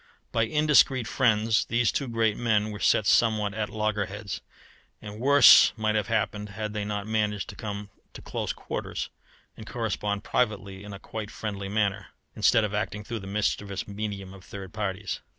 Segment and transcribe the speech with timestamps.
[0.31, 4.41] By indiscreet friends these two great men were set somewhat at loggerheads,
[4.99, 9.11] and worse might have happened had they not managed to come to close quarters,
[9.55, 14.33] and correspond privately in a quite friendly manner, instead of acting through the mischievous medium
[14.33, 15.21] of third parties.